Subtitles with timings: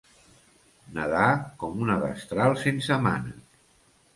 [0.95, 1.27] Nedar
[1.65, 3.57] com una destral sense mànec.